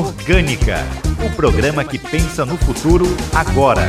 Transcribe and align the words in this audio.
Orgânica, 0.00 0.78
o 1.22 1.36
programa 1.36 1.84
que 1.84 1.98
pensa 1.98 2.46
no 2.46 2.56
futuro 2.56 3.04
agora. 3.34 3.86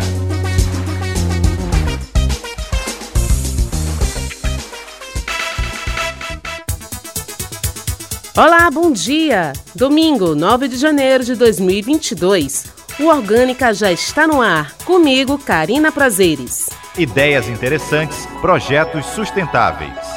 Olá, 8.35 8.69
bom 8.69 8.91
dia! 8.91 9.53
Domingo, 9.73 10.35
9 10.35 10.67
de 10.67 10.75
janeiro 10.75 11.23
de 11.23 11.33
2022. 11.33 12.65
O 12.99 13.05
Orgânica 13.05 13.73
já 13.73 13.89
está 13.89 14.27
no 14.27 14.41
ar. 14.41 14.75
Comigo, 14.83 15.37
Karina 15.37 15.93
Prazeres. 15.93 16.69
Ideias 16.97 17.47
interessantes, 17.47 18.25
projetos 18.41 19.05
sustentáveis. 19.05 20.10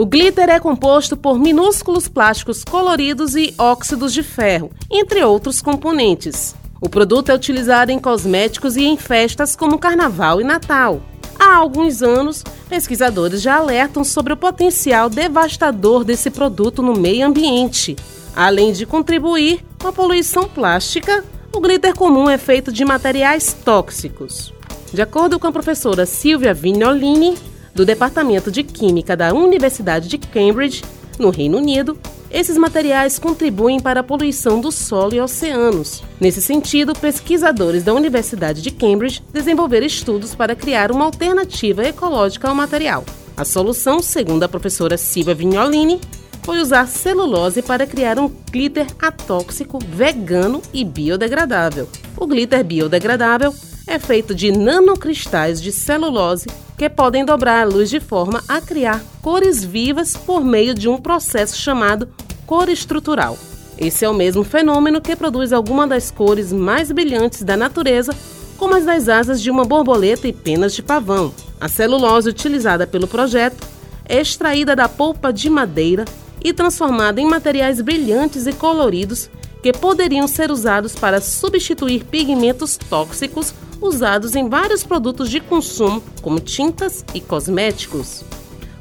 O 0.00 0.06
glitter 0.06 0.48
é 0.48 0.58
composto 0.58 1.14
por 1.14 1.38
minúsculos 1.38 2.08
plásticos 2.08 2.64
coloridos 2.64 3.36
e 3.36 3.54
óxidos 3.58 4.14
de 4.14 4.22
ferro, 4.22 4.70
entre 4.90 5.22
outros 5.22 5.60
componentes. 5.60 6.56
O 6.80 6.88
produto 6.88 7.28
é 7.28 7.34
utilizado 7.34 7.92
em 7.92 7.98
cosméticos 7.98 8.76
e 8.76 8.84
em 8.84 8.96
festas 8.96 9.54
como 9.54 9.78
Carnaval 9.78 10.40
e 10.40 10.44
Natal. 10.44 11.02
Há 11.38 11.54
alguns 11.54 12.02
anos, 12.02 12.42
pesquisadores 12.66 13.42
já 13.42 13.56
alertam 13.56 14.02
sobre 14.02 14.32
o 14.32 14.38
potencial 14.38 15.10
devastador 15.10 16.02
desse 16.02 16.30
produto 16.30 16.80
no 16.80 16.94
meio 16.94 17.26
ambiente. 17.26 17.94
Além 18.34 18.72
de 18.72 18.86
contribuir 18.86 19.62
com 19.78 19.88
a 19.88 19.92
poluição 19.92 20.44
plástica, 20.48 21.22
o 21.54 21.60
glitter 21.60 21.94
comum 21.94 22.26
é 22.30 22.38
feito 22.38 22.72
de 22.72 22.86
materiais 22.86 23.52
tóxicos. 23.52 24.50
De 24.94 25.02
acordo 25.02 25.38
com 25.38 25.46
a 25.46 25.52
professora 25.52 26.06
Silvia 26.06 26.54
Vignolini, 26.54 27.36
do 27.74 27.84
Departamento 27.84 28.50
de 28.50 28.62
Química 28.62 29.16
da 29.16 29.32
Universidade 29.32 30.08
de 30.08 30.18
Cambridge, 30.18 30.82
no 31.18 31.30
Reino 31.30 31.58
Unido, 31.58 31.98
esses 32.30 32.56
materiais 32.56 33.18
contribuem 33.18 33.80
para 33.80 34.00
a 34.00 34.04
poluição 34.04 34.60
do 34.60 34.70
solo 34.70 35.14
e 35.14 35.20
oceanos. 35.20 36.02
Nesse 36.20 36.40
sentido, 36.40 36.94
pesquisadores 36.94 37.82
da 37.82 37.92
Universidade 37.92 38.62
de 38.62 38.70
Cambridge 38.70 39.22
desenvolveram 39.32 39.86
estudos 39.86 40.34
para 40.34 40.54
criar 40.54 40.92
uma 40.92 41.04
alternativa 41.04 41.84
ecológica 41.84 42.48
ao 42.48 42.54
material. 42.54 43.04
A 43.36 43.44
solução, 43.44 44.00
segundo 44.00 44.44
a 44.44 44.48
professora 44.48 44.96
Silvia 44.96 45.34
Vignolini, 45.34 46.00
foi 46.42 46.60
usar 46.60 46.86
celulose 46.86 47.62
para 47.62 47.86
criar 47.86 48.18
um 48.18 48.30
glitter 48.50 48.86
atóxico, 49.00 49.78
vegano 49.78 50.62
e 50.72 50.84
biodegradável. 50.84 51.88
O 52.16 52.26
glitter 52.26 52.64
biodegradável 52.64 53.54
é 53.86 53.98
feito 53.98 54.34
de 54.34 54.52
nanocristais 54.52 55.60
de 55.60 55.72
celulose 55.72 56.46
que 56.76 56.88
podem 56.88 57.24
dobrar 57.24 57.62
a 57.62 57.64
luz 57.64 57.90
de 57.90 58.00
forma 58.00 58.42
a 58.48 58.60
criar 58.60 59.02
cores 59.20 59.64
vivas 59.64 60.16
por 60.16 60.44
meio 60.44 60.74
de 60.74 60.88
um 60.88 60.98
processo 60.98 61.56
chamado 61.56 62.08
cor 62.46 62.68
estrutural. 62.68 63.38
Esse 63.76 64.04
é 64.04 64.08
o 64.08 64.14
mesmo 64.14 64.44
fenômeno 64.44 65.00
que 65.00 65.16
produz 65.16 65.52
algumas 65.52 65.88
das 65.88 66.10
cores 66.10 66.52
mais 66.52 66.90
brilhantes 66.90 67.42
da 67.42 67.56
natureza, 67.56 68.14
como 68.56 68.74
as 68.74 68.84
das 68.84 69.08
asas 69.08 69.40
de 69.40 69.50
uma 69.50 69.64
borboleta 69.64 70.28
e 70.28 70.32
penas 70.32 70.74
de 70.74 70.82
pavão. 70.82 71.34
A 71.60 71.68
celulose 71.68 72.28
utilizada 72.28 72.86
pelo 72.86 73.08
projeto 73.08 73.66
é 74.06 74.20
extraída 74.20 74.76
da 74.76 74.88
polpa 74.88 75.32
de 75.32 75.48
madeira 75.48 76.04
e 76.42 76.52
transformada 76.52 77.20
em 77.20 77.26
materiais 77.26 77.80
brilhantes 77.80 78.46
e 78.46 78.52
coloridos 78.52 79.30
que 79.62 79.72
poderiam 79.72 80.26
ser 80.26 80.50
usados 80.50 80.94
para 80.94 81.20
substituir 81.20 82.04
pigmentos 82.04 82.76
tóxicos 82.76 83.54
usados 83.80 84.34
em 84.34 84.48
vários 84.48 84.84
produtos 84.84 85.30
de 85.30 85.40
consumo, 85.40 86.02
como 86.22 86.40
tintas 86.40 87.04
e 87.14 87.20
cosméticos. 87.20 88.24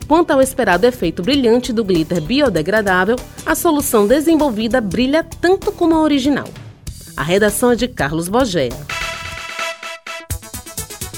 Quanto 0.08 0.32
ao 0.32 0.42
esperado 0.42 0.88
efeito 0.88 1.22
brilhante 1.22 1.72
do 1.72 1.84
glitter 1.84 2.20
biodegradável, 2.20 3.16
a 3.46 3.54
solução 3.54 4.08
desenvolvida 4.08 4.82
brilha 4.82 5.24
tanto 5.24 5.72
como 5.72 5.96
a 5.96 6.02
original. 6.02 6.48
A 7.16 7.22
redação 7.22 7.72
é 7.72 7.76
de 7.76 7.88
Carlos 7.88 8.28
Bogea. 8.28 8.76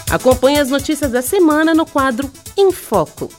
Acompanhe 0.10 0.60
as 0.60 0.70
notícias 0.70 1.10
da 1.10 1.22
semana 1.22 1.74
no 1.74 1.86
quadro 1.86 2.30
Em 2.58 2.70
Foco. 2.72 3.30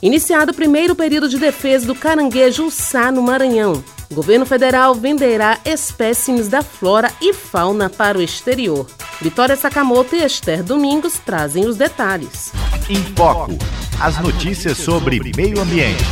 Iniciado 0.00 0.52
o 0.52 0.54
primeiro 0.54 0.94
período 0.94 1.28
de 1.28 1.38
defesa 1.38 1.86
do 1.86 1.94
caranguejo 1.94 2.70
Sá 2.70 3.10
no 3.10 3.20
Maranhão. 3.20 3.82
O 4.08 4.14
governo 4.14 4.46
federal 4.46 4.94
venderá 4.94 5.58
espécimes 5.64 6.46
da 6.46 6.62
flora 6.62 7.10
e 7.20 7.32
fauna 7.32 7.90
para 7.90 8.16
o 8.16 8.22
exterior. 8.22 8.86
Vitória 9.20 9.56
Sakamoto 9.56 10.16
e 10.16 10.24
Esther 10.24 10.62
Domingos 10.62 11.18
trazem 11.18 11.66
os 11.66 11.76
detalhes. 11.76 12.52
Em 12.88 12.96
Foco, 13.14 13.52
as 14.00 14.18
notícias 14.20 14.76
sobre 14.76 15.20
meio 15.36 15.60
ambiente. 15.60 16.04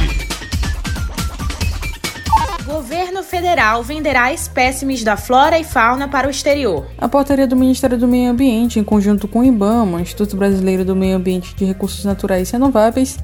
Governo 2.64 3.22
federal 3.22 3.82
venderá 3.82 4.32
espécimes 4.32 5.02
da 5.02 5.16
flora 5.16 5.58
e 5.58 5.64
fauna 5.64 6.08
para 6.08 6.28
o 6.28 6.30
exterior. 6.30 6.86
A 6.96 7.08
portaria 7.08 7.46
do 7.46 7.56
Ministério 7.56 7.98
do 7.98 8.08
Meio 8.08 8.30
Ambiente, 8.30 8.78
em 8.78 8.84
conjunto 8.84 9.28
com 9.28 9.40
o 9.40 9.44
IBAMA, 9.44 10.00
Instituto 10.00 10.36
Brasileiro 10.36 10.84
do 10.84 10.96
Meio 10.96 11.16
Ambiente 11.16 11.54
de 11.54 11.64
Recursos 11.64 12.04
Naturais 12.04 12.50
Renováveis, 12.50 13.18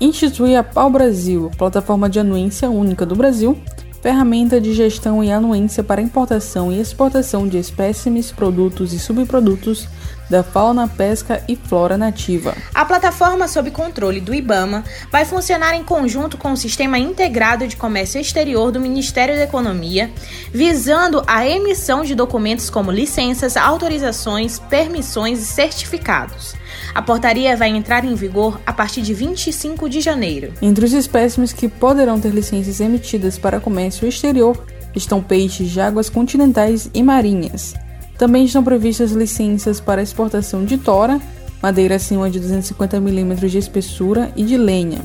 institui 0.00 0.54
a 0.54 0.62
Pau 0.62 0.90
Brasil, 0.90 1.50
plataforma 1.56 2.08
de 2.08 2.20
anuência 2.20 2.70
única 2.70 3.04
do 3.06 3.16
Brasil, 3.16 3.58
ferramenta 4.04 4.60
de 4.60 4.74
gestão 4.74 5.24
e 5.24 5.32
anuência 5.32 5.82
para 5.82 6.02
importação 6.02 6.70
e 6.70 6.78
exportação 6.78 7.48
de 7.48 7.56
espécimes, 7.56 8.30
produtos 8.30 8.92
e 8.92 8.98
subprodutos 8.98 9.88
da 10.34 10.42
fauna, 10.42 10.88
pesca 10.88 11.44
e 11.46 11.54
flora 11.54 11.96
nativa. 11.96 12.56
A 12.74 12.84
plataforma 12.84 13.46
sob 13.46 13.70
controle 13.70 14.20
do 14.20 14.34
IBAMA 14.34 14.82
vai 15.08 15.24
funcionar 15.24 15.76
em 15.76 15.84
conjunto 15.84 16.36
com 16.36 16.50
o 16.50 16.56
Sistema 16.56 16.98
Integrado 16.98 17.68
de 17.68 17.76
Comércio 17.76 18.20
Exterior 18.20 18.72
do 18.72 18.80
Ministério 18.80 19.36
da 19.36 19.44
Economia, 19.44 20.10
visando 20.52 21.22
a 21.28 21.46
emissão 21.46 22.02
de 22.02 22.16
documentos 22.16 22.68
como 22.68 22.90
licenças, 22.90 23.56
autorizações, 23.56 24.58
permissões 24.58 25.38
e 25.38 25.44
certificados. 25.44 26.56
A 26.92 27.00
portaria 27.00 27.56
vai 27.56 27.68
entrar 27.68 28.04
em 28.04 28.16
vigor 28.16 28.60
a 28.66 28.72
partir 28.72 29.02
de 29.02 29.14
25 29.14 29.88
de 29.88 30.00
janeiro. 30.00 30.52
Entre 30.60 30.84
os 30.84 30.92
espécimes 30.92 31.52
que 31.52 31.68
poderão 31.68 32.18
ter 32.18 32.30
licenças 32.30 32.80
emitidas 32.80 33.38
para 33.38 33.60
comércio 33.60 34.08
exterior 34.08 34.60
estão 34.96 35.22
peixes 35.22 35.70
de 35.70 35.80
águas 35.80 36.10
continentais 36.10 36.90
e 36.92 37.04
marinhas. 37.04 37.83
Também 38.18 38.44
estão 38.44 38.62
previstas 38.62 39.12
licenças 39.12 39.80
para 39.80 40.02
exportação 40.02 40.64
de 40.64 40.78
tora, 40.78 41.20
madeira 41.62 41.96
acima 41.96 42.30
de 42.30 42.38
250 42.38 43.00
mm 43.00 43.34
de 43.48 43.58
espessura 43.58 44.30
e 44.36 44.44
de 44.44 44.56
lenha, 44.56 45.00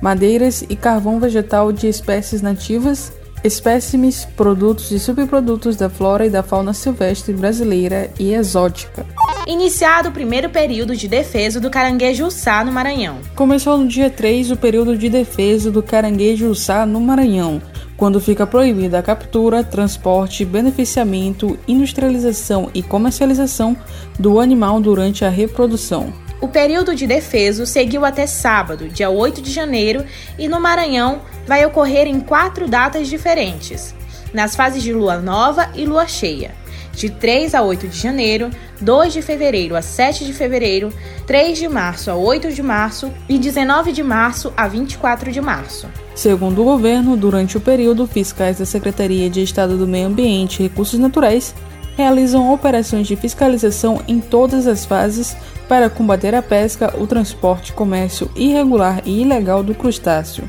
madeiras 0.00 0.64
e 0.68 0.76
carvão 0.76 1.20
vegetal 1.20 1.72
de 1.72 1.86
espécies 1.86 2.40
nativas, 2.40 3.12
espécimes, 3.44 4.24
produtos 4.36 4.90
e 4.90 4.98
subprodutos 4.98 5.76
da 5.76 5.88
flora 5.88 6.26
e 6.26 6.30
da 6.30 6.42
fauna 6.42 6.72
silvestre 6.72 7.32
brasileira 7.34 8.10
e 8.18 8.32
exótica 8.32 9.06
iniciado 9.46 10.08
o 10.08 10.12
primeiro 10.12 10.50
período 10.50 10.96
de 10.96 11.06
defesa 11.06 11.60
do 11.60 11.70
caranguejo 11.70 12.26
uçá 12.26 12.64
no 12.64 12.72
Maranhão. 12.72 13.18
Começou 13.36 13.78
no 13.78 13.86
dia 13.86 14.10
3 14.10 14.50
o 14.50 14.56
período 14.56 14.98
de 14.98 15.08
defesa 15.08 15.70
do 15.70 15.82
caranguejo 15.82 16.48
uçá 16.48 16.84
no 16.84 17.00
Maranhão, 17.00 17.62
quando 17.96 18.20
fica 18.20 18.46
proibida 18.46 18.98
a 18.98 19.02
captura, 19.02 19.64
transporte, 19.64 20.44
beneficiamento, 20.44 21.58
industrialização 21.66 22.70
e 22.74 22.82
comercialização 22.82 23.76
do 24.18 24.38
animal 24.38 24.80
durante 24.80 25.24
a 25.24 25.28
reprodução. 25.28 26.12
O 26.40 26.48
período 26.48 26.94
de 26.94 27.06
defeso 27.06 27.64
seguiu 27.64 28.04
até 28.04 28.26
sábado, 28.26 28.88
dia 28.88 29.08
8 29.08 29.40
de 29.40 29.50
janeiro, 29.50 30.04
e 30.38 30.46
no 30.46 30.60
Maranhão 30.60 31.22
vai 31.46 31.64
ocorrer 31.64 32.06
em 32.06 32.20
quatro 32.20 32.68
datas 32.68 33.08
diferentes, 33.08 33.94
nas 34.34 34.54
fases 34.54 34.82
de 34.82 34.92
lua 34.92 35.16
nova 35.18 35.70
e 35.74 35.86
lua 35.86 36.06
cheia 36.06 36.65
de 36.96 37.10
3 37.10 37.54
a 37.54 37.62
8 37.62 37.86
de 37.86 37.98
janeiro, 37.98 38.50
2 38.80 39.12
de 39.12 39.22
fevereiro 39.22 39.76
a 39.76 39.82
7 39.82 40.24
de 40.24 40.32
fevereiro, 40.32 40.92
3 41.26 41.58
de 41.58 41.68
março 41.68 42.10
a 42.10 42.16
8 42.16 42.52
de 42.52 42.62
março 42.62 43.12
e 43.28 43.38
19 43.38 43.92
de 43.92 44.02
março 44.02 44.52
a 44.56 44.66
24 44.66 45.30
de 45.30 45.40
março. 45.40 45.86
Segundo 46.14 46.62
o 46.62 46.64
governo, 46.64 47.16
durante 47.16 47.58
o 47.58 47.60
período, 47.60 48.06
fiscais 48.06 48.58
da 48.58 48.64
Secretaria 48.64 49.28
de 49.28 49.42
Estado 49.42 49.76
do 49.76 49.86
Meio 49.86 50.06
Ambiente 50.06 50.60
e 50.60 50.62
Recursos 50.64 50.98
Naturais 50.98 51.54
realizam 51.96 52.52
operações 52.52 53.06
de 53.06 53.16
fiscalização 53.16 54.02
em 54.06 54.20
todas 54.20 54.66
as 54.66 54.84
fases 54.84 55.36
para 55.68 55.90
combater 55.90 56.34
a 56.34 56.42
pesca, 56.42 56.94
o 56.98 57.06
transporte, 57.06 57.72
comércio 57.72 58.30
irregular 58.36 59.02
e 59.04 59.22
ilegal 59.22 59.62
do 59.62 59.74
crustáceo. 59.74 60.48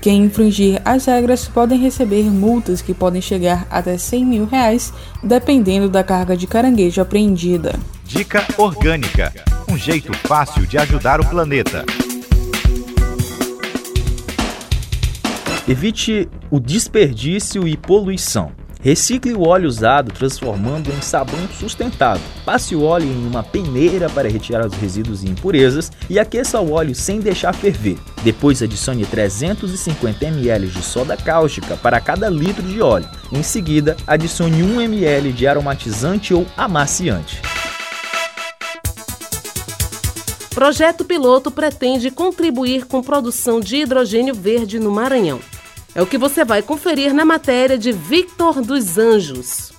Quem 0.00 0.24
infringir 0.24 0.80
as 0.84 1.04
regras 1.04 1.46
podem 1.46 1.78
receber 1.78 2.24
multas 2.24 2.80
que 2.80 2.94
podem 2.94 3.20
chegar 3.20 3.66
até 3.70 3.98
100 3.98 4.24
mil 4.24 4.46
reais, 4.46 4.92
dependendo 5.22 5.88
da 5.88 6.02
carga 6.02 6.36
de 6.36 6.46
caranguejo 6.46 7.00
apreendida. 7.02 7.78
Dica 8.04 8.44
Orgânica 8.56 9.32
um 9.70 9.78
jeito 9.78 10.12
fácil 10.26 10.66
de 10.66 10.76
ajudar 10.76 11.20
o 11.20 11.26
planeta. 11.26 11.84
Evite 15.68 16.28
o 16.50 16.58
desperdício 16.58 17.68
e 17.68 17.76
poluição. 17.76 18.50
Recicle 18.82 19.34
o 19.34 19.46
óleo 19.46 19.68
usado, 19.68 20.10
transformando 20.10 20.90
em 20.90 21.02
sabão 21.02 21.46
sustentável. 21.58 22.22
Passe 22.46 22.74
o 22.74 22.82
óleo 22.82 23.06
em 23.06 23.26
uma 23.26 23.42
peneira 23.42 24.08
para 24.08 24.28
retirar 24.28 24.66
os 24.66 24.72
resíduos 24.72 25.22
e 25.22 25.28
impurezas 25.28 25.92
e 26.08 26.18
aqueça 26.18 26.58
o 26.60 26.72
óleo 26.72 26.94
sem 26.94 27.20
deixar 27.20 27.52
ferver. 27.52 27.98
Depois 28.24 28.62
adicione 28.62 29.04
350 29.04 30.24
ml 30.24 30.66
de 30.68 30.82
soda 30.82 31.14
cáustica 31.14 31.76
para 31.76 32.00
cada 32.00 32.30
litro 32.30 32.62
de 32.62 32.80
óleo. 32.80 33.08
Em 33.30 33.42
seguida, 33.42 33.96
adicione 34.06 34.62
1 34.62 34.80
ml 34.80 35.30
de 35.32 35.46
aromatizante 35.46 36.32
ou 36.32 36.46
amaciante. 36.56 37.42
Projeto 40.54 41.04
piloto 41.04 41.50
pretende 41.50 42.10
contribuir 42.10 42.86
com 42.86 43.02
produção 43.02 43.60
de 43.60 43.76
hidrogênio 43.76 44.34
verde 44.34 44.78
no 44.78 44.90
Maranhão. 44.90 45.40
É 45.92 46.00
o 46.00 46.06
que 46.06 46.16
você 46.16 46.44
vai 46.44 46.62
conferir 46.62 47.12
na 47.12 47.24
matéria 47.24 47.76
de 47.76 47.90
Victor 47.90 48.62
dos 48.62 48.96
Anjos. 48.96 49.72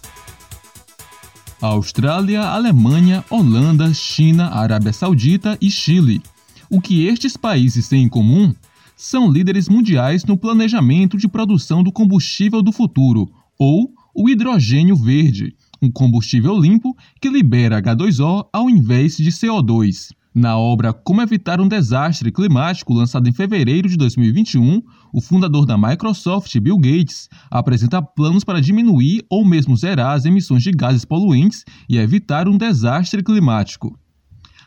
Austrália, 1.61 2.41
Alemanha, 2.41 3.23
Holanda, 3.29 3.93
China, 3.93 4.49
Arábia 4.49 4.91
Saudita 4.91 5.57
e 5.61 5.71
Chile. 5.71 6.21
O 6.69 6.81
que 6.81 7.05
estes 7.05 7.37
países 7.37 7.87
têm 7.87 8.03
em 8.03 8.09
comum? 8.09 8.53
São 8.97 9.31
líderes 9.31 9.69
mundiais 9.69 10.25
no 10.25 10.37
planejamento 10.37 11.17
de 11.17 11.29
produção 11.29 11.81
do 11.81 11.91
combustível 11.91 12.61
do 12.61 12.73
futuro, 12.73 13.31
ou 13.57 13.93
o 14.13 14.27
hidrogênio 14.27 14.97
verde, 14.97 15.55
um 15.81 15.89
combustível 15.89 16.59
limpo 16.59 16.95
que 17.21 17.29
libera 17.29 17.81
H2O 17.81 18.47
ao 18.51 18.69
invés 18.69 19.15
de 19.15 19.31
CO2. 19.31 20.11
Na 20.33 20.57
obra 20.57 20.93
Como 20.93 21.21
Evitar 21.21 21.59
um 21.59 21.67
Desastre 21.67 22.31
Climático, 22.31 22.93
lançada 22.93 23.27
em 23.27 23.33
fevereiro 23.33 23.89
de 23.89 23.97
2021, 23.97 24.81
o 25.13 25.19
fundador 25.19 25.65
da 25.65 25.77
Microsoft, 25.77 26.57
Bill 26.57 26.77
Gates, 26.77 27.27
apresenta 27.49 28.01
planos 28.01 28.45
para 28.45 28.61
diminuir 28.61 29.25
ou 29.29 29.45
mesmo 29.45 29.75
zerar 29.75 30.15
as 30.15 30.23
emissões 30.23 30.63
de 30.63 30.71
gases 30.71 31.03
poluentes 31.03 31.65
e 31.89 31.97
evitar 31.97 32.47
um 32.47 32.57
desastre 32.57 33.21
climático. 33.21 33.99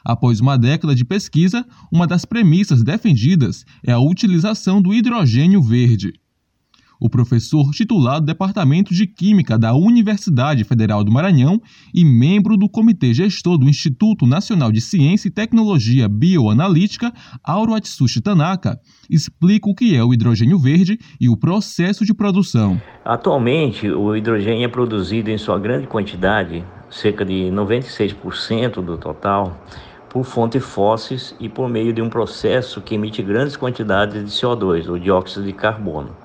Após 0.05 0.39
uma 0.39 0.59
década 0.59 0.95
de 0.95 1.03
pesquisa, 1.03 1.65
uma 1.91 2.07
das 2.07 2.27
premissas 2.27 2.83
defendidas 2.83 3.65
é 3.83 3.93
a 3.93 3.99
utilização 3.99 4.83
do 4.83 4.93
hidrogênio 4.93 5.63
verde 5.63 6.13
o 7.05 7.11
professor 7.11 7.71
titular 7.71 8.19
do 8.19 8.25
Departamento 8.25 8.95
de 8.95 9.07
Química 9.07 9.59
da 9.59 9.75
Universidade 9.75 10.65
Federal 10.65 11.05
do 11.05 11.13
Maranhão 11.13 11.61
e 11.95 12.03
membro 12.03 12.57
do 12.57 12.67
Comitê 12.67 13.13
Gestor 13.13 13.59
do 13.59 13.69
Instituto 13.69 14.25
Nacional 14.25 14.73
de 14.73 14.81
Ciência 14.81 15.29
e 15.29 15.31
Tecnologia 15.31 16.09
Bioanalítica, 16.09 17.13
Auro 17.45 17.75
Atsushi 17.75 18.23
Tanaka, 18.23 18.79
explica 19.11 19.69
o 19.69 19.75
que 19.75 19.95
é 19.95 20.03
o 20.03 20.15
hidrogênio 20.15 20.59
verde 20.59 20.99
e 21.21 21.29
o 21.29 21.37
processo 21.37 22.07
de 22.07 22.15
produção. 22.15 22.81
Atualmente, 23.05 23.87
o 23.91 24.17
hidrogênio 24.17 24.65
é 24.65 24.69
produzido 24.69 25.31
em 25.31 25.37
sua 25.37 25.59
grande 25.59 25.87
quantidade, 25.87 26.65
cerca 26.89 27.23
de 27.23 27.51
96% 27.53 28.83
do 28.83 28.97
total, 28.97 29.63
por 30.09 30.25
fontes 30.25 30.65
fósseis 30.65 31.37
e 31.39 31.51
por 31.51 31.69
meio 31.69 31.93
de 31.93 32.01
um 32.01 32.09
processo 32.09 32.81
que 32.81 32.95
emite 32.95 33.23
grandes 33.23 33.59
quantidades 33.59 34.25
de 34.25 34.31
CO2, 34.31 34.89
ou 34.89 34.99
dióxido 34.99 35.45
de 35.45 35.53
carbono 35.53 36.24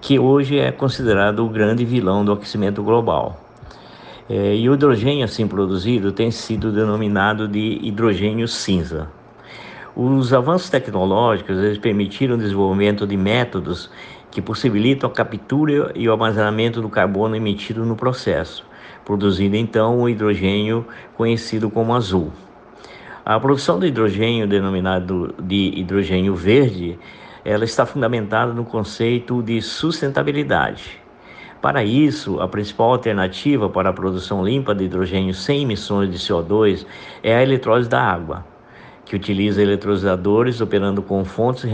que 0.00 0.18
hoje 0.18 0.58
é 0.58 0.70
considerado 0.70 1.44
o 1.44 1.48
grande 1.48 1.84
vilão 1.84 2.24
do 2.24 2.32
aquecimento 2.32 2.82
global. 2.82 3.40
É, 4.28 4.56
e 4.56 4.68
o 4.68 4.74
hidrogênio 4.74 5.24
assim 5.24 5.46
produzido 5.46 6.10
tem 6.10 6.30
sido 6.30 6.72
denominado 6.72 7.46
de 7.46 7.78
hidrogênio 7.82 8.48
cinza. 8.48 9.08
Os 9.94 10.32
avanços 10.32 10.68
tecnológicos 10.68 11.56
eles 11.56 11.78
permitiram 11.78 12.34
o 12.34 12.38
desenvolvimento 12.38 13.06
de 13.06 13.16
métodos 13.16 13.88
que 14.30 14.42
possibilitam 14.42 15.08
a 15.08 15.12
captura 15.12 15.92
e 15.94 16.08
o 16.08 16.12
armazenamento 16.12 16.82
do 16.82 16.88
carbono 16.88 17.36
emitido 17.36 17.86
no 17.86 17.96
processo, 17.96 18.66
produzindo 19.04 19.56
então 19.56 20.00
o 20.00 20.08
hidrogênio 20.08 20.86
conhecido 21.16 21.70
como 21.70 21.94
azul. 21.94 22.30
A 23.24 23.40
produção 23.40 23.78
do 23.78 23.86
hidrogênio, 23.86 24.46
denominado 24.46 25.34
de 25.42 25.72
hidrogênio 25.76 26.34
verde, 26.34 26.98
ela 27.46 27.64
está 27.64 27.86
fundamentada 27.86 28.52
no 28.52 28.64
conceito 28.64 29.40
de 29.40 29.62
sustentabilidade. 29.62 31.00
Para 31.62 31.84
isso, 31.84 32.40
a 32.40 32.48
principal 32.48 32.90
alternativa 32.90 33.70
para 33.70 33.90
a 33.90 33.92
produção 33.92 34.44
limpa 34.44 34.74
de 34.74 34.84
hidrogênio 34.84 35.32
sem 35.32 35.62
emissões 35.62 36.10
de 36.10 36.18
CO2 36.18 36.84
é 37.22 37.36
a 37.36 37.42
eletrólise 37.42 37.88
da 37.88 38.02
água, 38.02 38.44
que 39.04 39.14
utiliza 39.14 39.62
eletrolisadores 39.62 40.60
operando 40.60 41.00
com 41.02 41.24
fontes, 41.24 41.70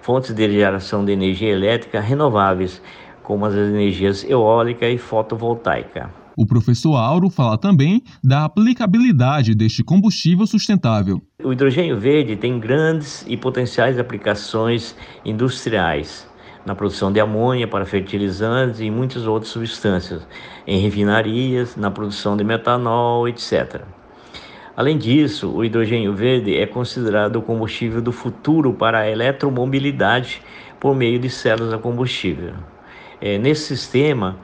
fontes 0.00 0.32
de 0.32 0.52
geração 0.52 1.04
de 1.04 1.10
energia 1.10 1.50
elétrica 1.50 1.98
renováveis, 2.00 2.80
como 3.24 3.44
as 3.44 3.54
energias 3.54 4.22
eólica 4.22 4.88
e 4.88 4.98
fotovoltaica. 4.98 6.21
O 6.36 6.46
professor 6.46 6.96
Auro 6.96 7.28
fala 7.28 7.58
também 7.58 8.02
da 8.22 8.44
aplicabilidade 8.44 9.54
deste 9.54 9.84
combustível 9.84 10.46
sustentável. 10.46 11.20
O 11.42 11.52
hidrogênio 11.52 11.98
verde 11.98 12.36
tem 12.36 12.58
grandes 12.58 13.24
e 13.28 13.36
potenciais 13.36 13.98
aplicações 13.98 14.96
industriais 15.24 16.26
na 16.64 16.74
produção 16.74 17.12
de 17.12 17.20
amônia 17.20 17.66
para 17.66 17.84
fertilizantes 17.84 18.80
e 18.80 18.90
muitas 18.90 19.26
outras 19.26 19.50
substâncias, 19.50 20.26
em 20.66 20.78
refinarias, 20.78 21.76
na 21.76 21.90
produção 21.90 22.36
de 22.36 22.44
metanol, 22.44 23.28
etc. 23.28 23.82
Além 24.76 24.96
disso, 24.96 25.50
o 25.50 25.64
hidrogênio 25.64 26.14
verde 26.14 26.56
é 26.56 26.66
considerado 26.66 27.36
o 27.36 27.42
combustível 27.42 28.00
do 28.00 28.12
futuro 28.12 28.72
para 28.72 29.00
a 29.00 29.10
eletromobilidade 29.10 30.40
por 30.80 30.94
meio 30.94 31.18
de 31.18 31.28
células 31.28 31.74
a 31.74 31.78
combustível. 31.78 32.54
É, 33.20 33.38
nesse 33.38 33.76
sistema, 33.76 34.36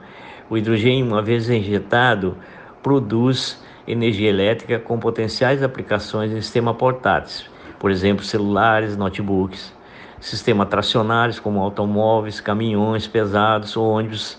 o 0.49 0.57
hidrogênio, 0.57 1.05
uma 1.05 1.21
vez 1.21 1.49
injetado, 1.49 2.37
produz 2.81 3.61
energia 3.87 4.29
elétrica 4.29 4.79
com 4.79 4.99
potenciais 4.99 5.61
aplicações 5.63 6.31
em 6.31 6.41
sistemas 6.41 6.75
portáteis, 6.75 7.49
por 7.79 7.91
exemplo, 7.91 8.23
celulares, 8.23 8.97
notebooks, 8.97 9.73
sistemas 10.19 10.67
tracionários 10.67 11.39
como 11.39 11.61
automóveis, 11.61 12.41
caminhões 12.41 13.07
pesados 13.07 13.77
ou 13.77 13.89
ônibus, 13.89 14.37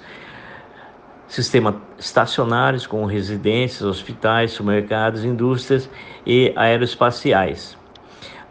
sistemas 1.26 1.76
estacionários 1.98 2.86
como 2.86 3.06
residências, 3.06 3.82
hospitais, 3.82 4.50
supermercados, 4.50 5.24
indústrias 5.24 5.88
e 6.26 6.52
aeroespaciais. 6.56 7.79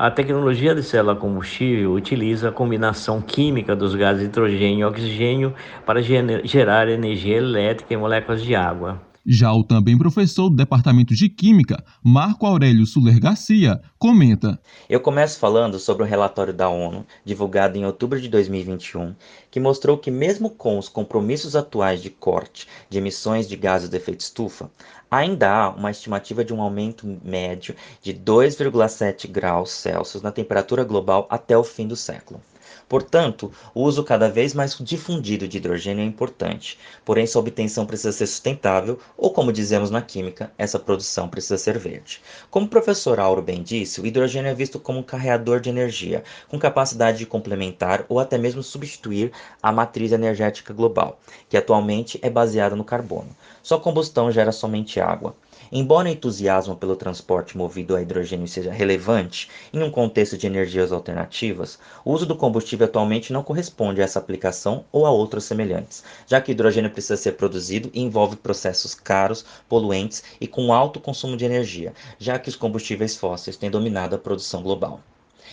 A 0.01 0.09
tecnologia 0.09 0.73
de 0.73 0.81
célula 0.81 1.13
combustível 1.13 1.91
utiliza 1.91 2.47
a 2.47 2.51
combinação 2.53 3.21
química 3.21 3.75
dos 3.75 3.93
gases 3.95 4.23
hidrogênio 4.23 4.79
e 4.79 4.83
oxigênio 4.85 5.53
para 5.85 6.01
gerar 6.01 6.87
energia 6.87 7.35
elétrica 7.35 7.93
em 7.93 7.97
moléculas 7.97 8.41
de 8.41 8.55
água. 8.55 9.08
Já 9.25 9.53
o 9.53 9.63
também 9.63 9.97
professor 9.97 10.49
do 10.49 10.55
Departamento 10.55 11.13
de 11.13 11.27
Química, 11.27 11.83
Marco 12.01 12.45
Aurélio 12.45 12.85
Suler 12.85 13.19
Garcia, 13.19 13.81
comenta: 13.97 14.59
Eu 14.89 15.01
começo 15.01 15.37
falando 15.39 15.77
sobre 15.77 16.03
o 16.03 16.05
relatório 16.05 16.53
da 16.53 16.69
ONU, 16.69 17.05
divulgado 17.25 17.77
em 17.77 17.85
outubro 17.85 18.19
de 18.19 18.29
2021, 18.29 19.13
que 19.51 19.59
mostrou 19.59 19.97
que, 19.97 20.09
mesmo 20.09 20.49
com 20.49 20.77
os 20.77 20.87
compromissos 20.87 21.55
atuais 21.55 22.01
de 22.01 22.09
corte 22.09 22.67
de 22.89 22.97
emissões 22.97 23.47
de 23.47 23.55
gases 23.55 23.89
de 23.89 23.97
efeito 23.97 24.21
estufa, 24.21 24.71
ainda 25.11 25.51
há 25.51 25.69
uma 25.69 25.91
estimativa 25.91 26.45
de 26.45 26.53
um 26.53 26.61
aumento 26.61 27.05
médio 27.23 27.75
de 28.01 28.13
2,7 28.13 29.29
graus 29.29 29.71
Celsius 29.71 30.23
na 30.23 30.31
temperatura 30.31 30.83
global 30.83 31.27
até 31.29 31.57
o 31.57 31.63
fim 31.63 31.87
do 31.87 31.95
século. 31.95 32.41
Portanto, 32.89 33.51
o 33.75 33.83
uso 33.83 34.03
cada 34.03 34.27
vez 34.27 34.55
mais 34.55 34.75
difundido 34.75 35.47
de 35.47 35.57
hidrogênio 35.57 36.01
é 36.01 36.07
importante, 36.07 36.79
porém 37.05 37.27
sua 37.27 37.41
obtenção 37.41 37.85
precisa 37.85 38.11
ser 38.11 38.25
sustentável, 38.25 38.97
ou 39.15 39.31
como 39.31 39.53
dizemos 39.53 39.91
na 39.91 40.01
química, 40.01 40.51
essa 40.57 40.79
produção 40.79 41.29
precisa 41.29 41.59
ser 41.59 41.77
verde. 41.77 42.19
Como 42.49 42.65
o 42.65 42.69
professor 42.69 43.19
Auro 43.19 43.43
bem 43.43 43.61
disse, 43.61 44.01
o 44.01 44.07
hidrogênio 44.07 44.49
é 44.49 44.55
visto 44.55 44.79
como 44.79 44.97
um 44.97 45.03
carreador 45.03 45.59
de 45.59 45.69
energia, 45.69 46.23
com 46.47 46.57
capacidade 46.57 47.19
de 47.19 47.27
complementar 47.27 48.05
ou 48.09 48.19
até 48.19 48.39
mesmo 48.39 48.63
substituir 48.63 49.31
a 49.61 49.71
matriz 49.71 50.11
energética 50.11 50.73
global, 50.73 51.19
que 51.47 51.57
atualmente 51.57 52.19
é 52.23 52.29
baseada 52.29 52.75
no 52.75 52.83
carbono. 52.83 53.29
Sua 53.61 53.79
combustão 53.79 54.31
gera 54.31 54.51
somente 54.51 54.99
água. 54.99 55.35
Embora 55.71 56.07
o 56.07 56.11
entusiasmo 56.11 56.75
pelo 56.75 56.95
transporte 56.95 57.55
movido 57.55 57.95
a 57.95 58.01
hidrogênio 58.01 58.47
seja 58.47 58.71
relevante 58.71 59.47
em 59.71 59.83
um 59.83 59.91
contexto 59.91 60.35
de 60.35 60.47
energias 60.47 60.91
alternativas, 60.91 61.77
o 62.03 62.11
uso 62.11 62.25
do 62.25 62.35
combustível 62.35 62.87
atualmente 62.87 63.31
não 63.31 63.43
corresponde 63.43 64.01
a 64.01 64.03
essa 64.03 64.17
aplicação 64.17 64.83
ou 64.91 65.05
a 65.05 65.11
outras 65.11 65.43
semelhantes, 65.43 66.03
já 66.25 66.41
que 66.41 66.53
hidrogênio 66.53 66.89
precisa 66.89 67.17
ser 67.17 67.33
produzido 67.33 67.91
e 67.93 68.01
envolve 68.01 68.35
processos 68.35 68.95
caros, 68.95 69.45
poluentes 69.67 70.23
e 70.41 70.47
com 70.47 70.73
alto 70.73 70.99
consumo 70.99 71.37
de 71.37 71.45
energia, 71.45 71.93
já 72.17 72.39
que 72.39 72.49
os 72.49 72.55
combustíveis 72.55 73.15
fósseis 73.15 73.55
têm 73.55 73.69
dominado 73.69 74.15
a 74.15 74.19
produção 74.19 74.63
global. 74.63 74.99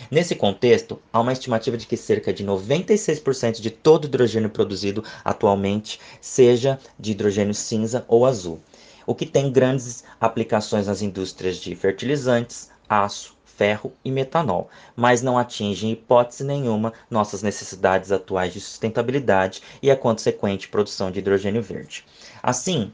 Nesse 0.09 0.33
contexto, 0.35 0.99
há 1.13 1.19
uma 1.19 1.33
estimativa 1.33 1.77
de 1.77 1.85
que 1.85 1.97
cerca 1.97 2.33
de 2.33 2.43
96% 2.43 3.61
de 3.61 3.69
todo 3.69 4.05
o 4.05 4.07
hidrogênio 4.07 4.49
produzido 4.49 5.03
atualmente 5.23 5.99
seja 6.19 6.79
de 6.99 7.11
hidrogênio 7.11 7.53
cinza 7.53 8.03
ou 8.07 8.25
azul, 8.25 8.59
o 9.07 9.15
que 9.15 9.25
tem 9.25 9.51
grandes 9.51 10.03
aplicações 10.19 10.85
nas 10.85 11.01
indústrias 11.01 11.57
de 11.57 11.73
fertilizantes, 11.75 12.69
aço, 12.87 13.37
ferro 13.45 13.91
e 14.05 14.11
metanol, 14.11 14.69
mas 14.95 15.23
não 15.23 15.37
atinge 15.37 15.87
em 15.87 15.93
hipótese 15.93 16.43
nenhuma 16.43 16.93
nossas 17.09 17.41
necessidades 17.41 18.11
atuais 18.11 18.53
de 18.53 18.61
sustentabilidade 18.61 19.63
e 19.81 19.89
a 19.89 19.95
consequente 19.95 20.67
produção 20.67 21.09
de 21.09 21.19
hidrogênio 21.19 21.63
verde. 21.63 22.05
Assim, 22.43 22.93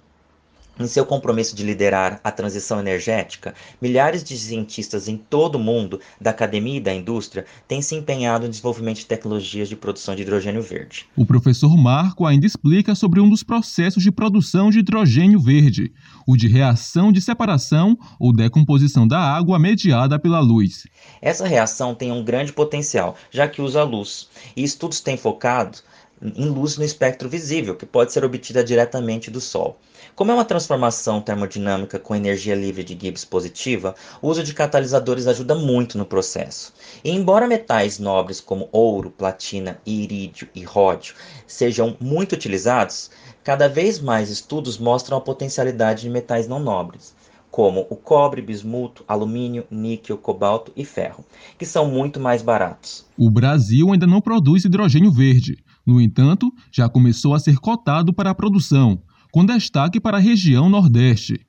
em 0.79 0.87
seu 0.87 1.05
compromisso 1.05 1.55
de 1.55 1.63
liderar 1.63 2.19
a 2.23 2.31
transição 2.31 2.79
energética, 2.79 3.53
milhares 3.81 4.23
de 4.23 4.37
cientistas 4.37 5.07
em 5.07 5.17
todo 5.17 5.55
o 5.55 5.59
mundo, 5.59 5.99
da 6.19 6.31
academia 6.31 6.77
e 6.77 6.81
da 6.81 6.93
indústria, 6.93 7.45
têm 7.67 7.81
se 7.81 7.95
empenhado 7.95 8.45
no 8.45 8.49
desenvolvimento 8.49 8.97
de 8.97 9.05
tecnologias 9.05 9.69
de 9.69 9.75
produção 9.75 10.15
de 10.15 10.23
hidrogênio 10.23 10.61
verde. 10.61 11.05
O 11.15 11.25
professor 11.25 11.75
Marco 11.77 12.25
ainda 12.25 12.45
explica 12.45 12.95
sobre 12.95 13.19
um 13.19 13.29
dos 13.29 13.43
processos 13.43 14.01
de 14.01 14.11
produção 14.11 14.69
de 14.69 14.79
hidrogênio 14.79 15.39
verde, 15.39 15.91
o 16.27 16.35
de 16.35 16.47
reação 16.47 17.11
de 17.11 17.21
separação 17.21 17.97
ou 18.19 18.33
decomposição 18.33 19.07
da 19.07 19.19
água 19.19 19.59
mediada 19.59 20.17
pela 20.17 20.39
luz. 20.39 20.83
Essa 21.21 21.47
reação 21.47 21.93
tem 21.93 22.11
um 22.11 22.23
grande 22.23 22.51
potencial, 22.51 23.15
já 23.29 23.47
que 23.47 23.61
usa 23.61 23.83
luz, 23.83 24.27
e 24.55 24.63
estudos 24.63 24.99
têm 24.99 25.17
focado 25.17 25.79
em 26.23 26.45
luz 26.45 26.77
no 26.77 26.83
espectro 26.83 27.27
visível, 27.27 27.75
que 27.75 27.85
pode 27.85 28.13
ser 28.13 28.23
obtida 28.23 28.63
diretamente 28.63 29.29
do 29.29 29.41
Sol. 29.41 29.77
Como 30.15 30.31
é 30.31 30.33
uma 30.33 30.45
transformação 30.45 31.21
termodinâmica 31.21 31.99
com 31.99 32.15
energia 32.15 32.55
livre 32.55 32.83
de 32.83 32.97
Gibbs 32.99 33.25
positiva, 33.25 33.93
o 34.21 34.29
uso 34.29 34.43
de 34.43 34.53
catalisadores 34.53 35.27
ajuda 35.27 35.55
muito 35.55 35.97
no 35.97 36.05
processo. 36.05 36.73
E 37.03 37.11
embora 37.11 37.47
metais 37.47 37.99
nobres 37.99 38.39
como 38.39 38.69
ouro, 38.71 39.11
platina, 39.11 39.79
irídio 39.85 40.47
e 40.55 40.63
ródio 40.63 41.15
sejam 41.45 41.97
muito 41.99 42.33
utilizados, 42.33 43.11
cada 43.43 43.67
vez 43.67 43.99
mais 43.99 44.29
estudos 44.29 44.77
mostram 44.77 45.17
a 45.17 45.21
potencialidade 45.21 46.03
de 46.03 46.09
metais 46.09 46.47
não 46.47 46.59
nobres 46.59 47.13
como 47.53 47.85
o 47.87 47.95
cobre, 47.95 48.41
bismuto, 48.41 49.05
alumínio, 49.07 49.63
níquel, 49.69 50.17
cobalto 50.17 50.71
e 50.75 50.83
ferro, 50.83 51.23
que 51.55 51.67
são 51.67 51.87
muito 51.87 52.19
mais 52.19 52.41
baratos. 52.41 53.05
O 53.15 53.29
Brasil 53.29 53.93
ainda 53.93 54.07
não 54.07 54.19
produz 54.19 54.65
hidrogênio 54.65 55.11
verde. 55.11 55.63
No 55.85 55.99
entanto, 55.99 56.53
já 56.71 56.87
começou 56.87 57.33
a 57.33 57.39
ser 57.39 57.57
cotado 57.57 58.13
para 58.13 58.29
a 58.29 58.35
produção, 58.35 59.01
com 59.31 59.45
destaque 59.45 59.99
para 59.99 60.17
a 60.17 60.21
região 60.21 60.69
Nordeste. 60.69 61.39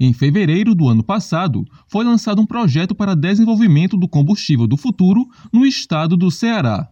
Em 0.00 0.12
fevereiro 0.12 0.74
do 0.74 0.88
ano 0.88 1.02
passado, 1.02 1.64
foi 1.86 2.04
lançado 2.04 2.40
um 2.40 2.46
projeto 2.46 2.94
para 2.94 3.14
desenvolvimento 3.14 3.96
do 3.96 4.08
combustível 4.08 4.66
do 4.66 4.76
futuro 4.76 5.26
no 5.52 5.66
estado 5.66 6.16
do 6.16 6.30
Ceará. 6.30 6.88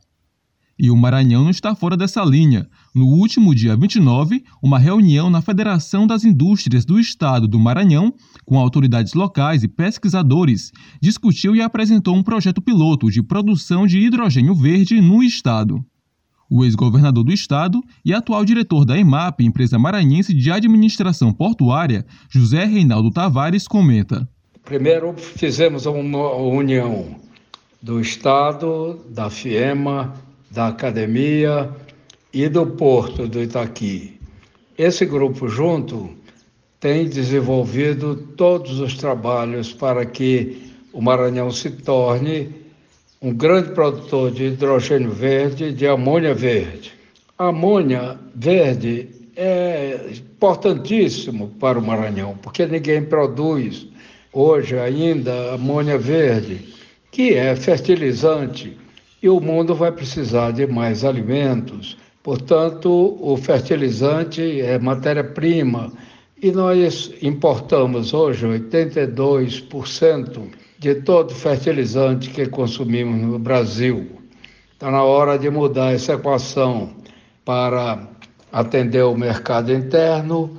E 0.78 0.90
o 0.90 0.96
Maranhão 0.96 1.42
não 1.42 1.50
está 1.50 1.74
fora 1.74 1.96
dessa 1.96 2.24
linha. 2.24 2.68
No 2.94 3.06
último 3.06 3.52
dia 3.52 3.76
29, 3.76 4.44
uma 4.62 4.78
reunião 4.78 5.28
na 5.28 5.42
Federação 5.42 6.06
das 6.06 6.22
Indústrias 6.22 6.84
do 6.84 7.00
Estado 7.00 7.48
do 7.48 7.58
Maranhão, 7.58 8.14
com 8.44 8.58
autoridades 8.58 9.14
locais 9.14 9.64
e 9.64 9.68
pesquisadores, 9.68 10.70
discutiu 11.02 11.56
e 11.56 11.60
apresentou 11.60 12.14
um 12.14 12.22
projeto 12.22 12.62
piloto 12.62 13.10
de 13.10 13.22
produção 13.22 13.86
de 13.86 13.98
hidrogênio 13.98 14.54
verde 14.54 15.00
no 15.00 15.20
estado. 15.22 15.84
O 16.50 16.64
ex-governador 16.64 17.24
do 17.24 17.32
estado 17.32 17.82
e 18.04 18.14
atual 18.14 18.44
diretor 18.44 18.84
da 18.84 18.98
EMAP, 18.98 19.40
empresa 19.40 19.78
maranhense 19.78 20.32
de 20.32 20.50
administração 20.50 21.32
portuária, 21.32 22.06
José 22.30 22.64
Reinaldo 22.64 23.10
Tavares, 23.10 23.68
comenta. 23.68 24.26
Primeiro, 24.64 25.14
fizemos 25.16 25.86
uma 25.86 26.34
união 26.36 27.16
do 27.82 28.00
estado, 28.00 28.98
da 29.10 29.30
FIEMA, 29.30 30.14
da 30.50 30.68
academia 30.68 31.70
e 32.32 32.48
do 32.48 32.66
porto 32.66 33.28
do 33.28 33.42
Itaqui. 33.42 34.18
Esse 34.76 35.04
grupo 35.04 35.48
junto 35.48 36.10
tem 36.80 37.08
desenvolvido 37.08 38.16
todos 38.36 38.78
os 38.78 38.96
trabalhos 38.96 39.72
para 39.72 40.06
que 40.06 40.72
o 40.92 41.02
Maranhão 41.02 41.50
se 41.50 41.70
torne 41.70 42.48
um 43.20 43.34
grande 43.34 43.72
produtor 43.72 44.30
de 44.30 44.44
hidrogênio 44.44 45.10
verde 45.10 45.64
e 45.64 45.72
de 45.72 45.86
amônia 45.86 46.32
verde. 46.32 46.92
A 47.36 47.48
amônia 47.48 48.16
verde 48.34 49.08
é 49.36 50.10
importantíssimo 50.12 51.48
para 51.60 51.78
o 51.78 51.82
Maranhão, 51.82 52.38
porque 52.40 52.64
ninguém 52.64 53.04
produz 53.04 53.86
hoje 54.32 54.78
ainda 54.78 55.54
amônia 55.54 55.98
verde, 55.98 56.60
que 57.10 57.34
é 57.34 57.54
fertilizante, 57.56 58.78
e 59.20 59.28
o 59.28 59.40
mundo 59.40 59.74
vai 59.74 59.90
precisar 59.90 60.52
de 60.52 60.66
mais 60.66 61.04
alimentos. 61.04 61.96
Portanto, 62.22 63.18
o 63.20 63.36
fertilizante 63.36 64.60
é 64.60 64.78
matéria-prima 64.78 65.92
e 66.40 66.52
nós 66.52 67.12
importamos 67.20 68.14
hoje 68.14 68.46
82% 68.46 70.67
de 70.78 70.94
todo 70.96 71.34
fertilizante 71.34 72.30
que 72.30 72.46
consumimos 72.46 73.20
no 73.20 73.38
Brasil. 73.38 74.18
Está 74.72 74.90
na 74.90 75.02
hora 75.02 75.38
de 75.38 75.50
mudar 75.50 75.92
essa 75.92 76.12
equação 76.12 76.90
para 77.44 78.06
atender 78.52 79.02
o 79.02 79.16
mercado 79.16 79.72
interno 79.72 80.56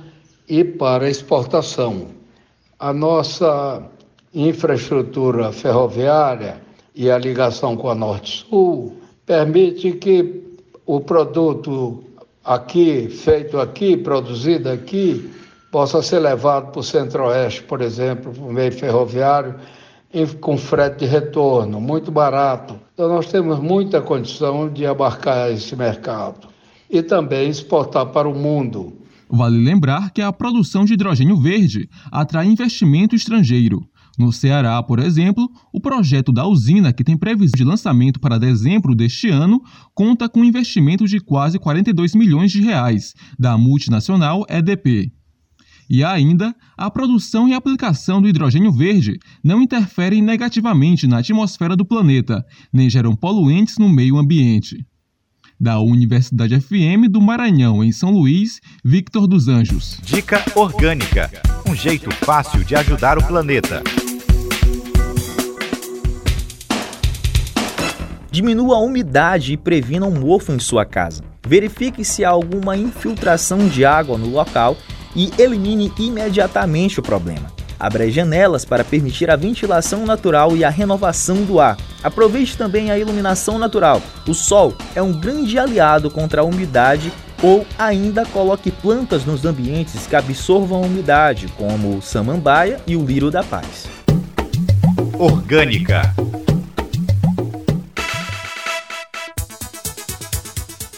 e 0.48 0.62
para 0.62 1.08
exportação. 1.08 2.08
A 2.78 2.92
nossa 2.92 3.82
infraestrutura 4.34 5.52
ferroviária 5.52 6.60
e 6.94 7.10
a 7.10 7.16
ligação 7.16 7.76
com 7.76 7.88
a 7.88 7.94
Norte-Sul 7.94 8.96
permite 9.24 9.92
que 9.92 10.44
o 10.84 11.00
produto 11.00 12.04
aqui, 12.44 13.08
feito 13.08 13.58
aqui, 13.58 13.96
produzido 13.96 14.68
aqui, 14.68 15.30
possa 15.70 16.02
ser 16.02 16.18
levado 16.18 16.72
para 16.72 16.80
o 16.80 16.82
Centro-Oeste, 16.82 17.62
por 17.62 17.80
exemplo, 17.80 18.32
por 18.32 18.52
meio 18.52 18.72
ferroviário, 18.72 19.54
com 20.40 20.58
frete 20.58 21.00
de 21.00 21.06
retorno, 21.06 21.80
muito 21.80 22.10
barato. 22.10 22.78
Então, 22.94 23.08
nós 23.08 23.26
temos 23.30 23.60
muita 23.60 24.00
condição 24.00 24.68
de 24.68 24.84
abarcar 24.84 25.50
esse 25.52 25.76
mercado 25.76 26.48
e 26.90 27.02
também 27.02 27.48
exportar 27.48 28.06
para 28.06 28.28
o 28.28 28.34
mundo. 28.34 28.92
Vale 29.28 29.58
lembrar 29.58 30.10
que 30.10 30.20
a 30.20 30.32
produção 30.32 30.84
de 30.84 30.94
hidrogênio 30.94 31.36
verde 31.36 31.88
atrai 32.10 32.46
investimento 32.46 33.14
estrangeiro. 33.14 33.80
No 34.18 34.32
Ceará, 34.32 34.82
por 34.82 34.98
exemplo, 34.98 35.48
o 35.72 35.80
projeto 35.80 36.32
da 36.32 36.44
usina, 36.46 36.92
que 36.92 37.04
tem 37.04 37.16
previsão 37.16 37.56
de 37.56 37.64
lançamento 37.64 38.18
para 38.18 38.38
dezembro 38.38 38.94
deste 38.94 39.30
ano, 39.30 39.62
conta 39.94 40.28
com 40.28 40.44
investimento 40.44 41.06
de 41.06 41.20
quase 41.20 41.58
42 41.58 42.14
milhões 42.16 42.50
de 42.50 42.60
reais 42.60 43.14
da 43.38 43.56
multinacional 43.56 44.44
EDP. 44.48 45.12
E 45.90 46.04
ainda, 46.04 46.54
a 46.76 46.88
produção 46.88 47.48
e 47.48 47.54
aplicação 47.54 48.22
do 48.22 48.28
hidrogênio 48.28 48.70
verde 48.70 49.18
não 49.42 49.60
interferem 49.60 50.22
negativamente 50.22 51.08
na 51.08 51.18
atmosfera 51.18 51.76
do 51.76 51.84
planeta, 51.84 52.46
nem 52.72 52.88
geram 52.88 53.16
poluentes 53.16 53.76
no 53.76 53.88
meio 53.88 54.16
ambiente. 54.16 54.86
Da 55.58 55.80
Universidade 55.80 56.58
FM 56.60 57.10
do 57.10 57.20
Maranhão, 57.20 57.82
em 57.82 57.90
São 57.90 58.12
Luís, 58.12 58.60
Victor 58.84 59.26
dos 59.26 59.48
Anjos. 59.48 59.98
Dica 60.02 60.42
Orgânica 60.54 61.28
um 61.70 61.74
jeito 61.74 62.12
fácil 62.12 62.64
de 62.64 62.74
ajudar 62.74 63.16
o 63.16 63.24
planeta. 63.24 63.80
Diminua 68.28 68.76
a 68.76 68.80
umidade 68.80 69.52
e 69.52 69.56
previna 69.56 70.04
um 70.04 70.18
mofo 70.18 70.52
em 70.52 70.58
sua 70.58 70.84
casa. 70.84 71.22
Verifique 71.46 72.04
se 72.04 72.24
há 72.24 72.30
alguma 72.30 72.76
infiltração 72.76 73.68
de 73.68 73.84
água 73.84 74.18
no 74.18 74.28
local 74.28 74.76
e 75.14 75.32
elimine 75.38 75.92
imediatamente 75.98 77.00
o 77.00 77.02
problema. 77.02 77.50
Abra 77.78 78.04
as 78.04 78.12
janelas 78.12 78.64
para 78.64 78.84
permitir 78.84 79.30
a 79.30 79.36
ventilação 79.36 80.04
natural 80.04 80.54
e 80.54 80.62
a 80.62 80.68
renovação 80.68 81.44
do 81.44 81.58
ar. 81.58 81.78
Aproveite 82.02 82.56
também 82.56 82.90
a 82.90 82.98
iluminação 82.98 83.58
natural. 83.58 84.02
O 84.28 84.34
sol 84.34 84.74
é 84.94 85.00
um 85.00 85.12
grande 85.12 85.58
aliado 85.58 86.10
contra 86.10 86.42
a 86.42 86.44
umidade 86.44 87.10
ou 87.42 87.66
ainda 87.78 88.26
coloque 88.26 88.70
plantas 88.70 89.24
nos 89.24 89.46
ambientes 89.46 90.06
que 90.06 90.14
absorvam 90.14 90.82
a 90.82 90.86
umidade, 90.86 91.48
como 91.56 91.96
o 91.96 92.02
samambaia 92.02 92.80
e 92.86 92.96
o 92.96 93.04
lírio 93.04 93.30
da 93.30 93.42
paz. 93.42 93.88
Orgânica. 95.18 96.14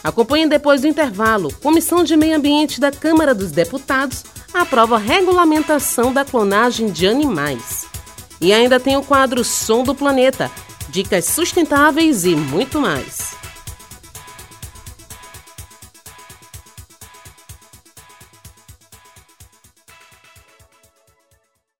Acompanhe 0.02 0.46
depois 0.46 0.80
do 0.80 0.86
intervalo. 0.86 1.52
Comissão 1.62 2.02
de 2.02 2.16
Meio 2.16 2.36
Ambiente 2.36 2.80
da 2.80 2.90
Câmara 2.90 3.34
dos 3.34 3.52
Deputados 3.52 4.24
aprova 4.52 4.98
regulamentação 4.98 6.12
da 6.12 6.24
clonagem 6.24 6.90
de 6.90 7.06
animais. 7.06 7.86
E 8.40 8.52
ainda 8.52 8.80
tem 8.80 8.96
o 8.96 9.02
quadro 9.02 9.44
Som 9.44 9.84
do 9.84 9.94
Planeta, 9.94 10.50
dicas 10.88 11.26
sustentáveis 11.26 12.24
e 12.24 12.34
muito 12.34 12.80
mais. 12.80 13.31